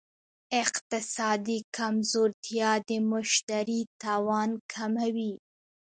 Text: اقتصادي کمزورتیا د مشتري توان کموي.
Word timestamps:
اقتصادي 0.63 1.59
کمزورتیا 1.77 2.71
د 2.89 2.91
مشتري 3.11 3.81
توان 4.03 4.49
کموي. 4.73 5.33